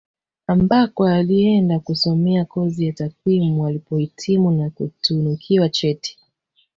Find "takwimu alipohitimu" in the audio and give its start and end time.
2.93-4.51